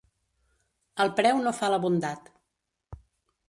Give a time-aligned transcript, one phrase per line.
[1.05, 2.33] El preu no fa la bondat.